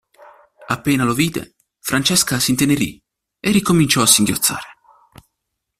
[0.69, 2.99] Appena lo vide, Francesca s'intenerì
[3.39, 4.69] e ricominciò a singhiozzare.